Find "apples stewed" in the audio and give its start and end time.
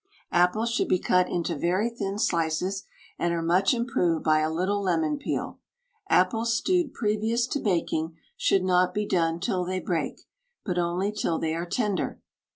6.09-6.91